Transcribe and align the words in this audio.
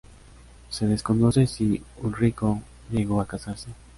Se 0.71 0.87
desconoce 0.87 1.45
si 1.45 1.83
Ulrico 2.01 2.59
llegó 2.91 3.21
a 3.21 3.27
casarse. 3.27 3.67